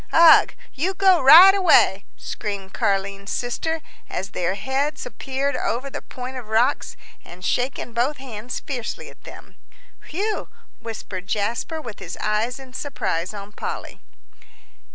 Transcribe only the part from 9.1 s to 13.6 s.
at them. "Whew!" whistled Jasper, with his eyes in surprise on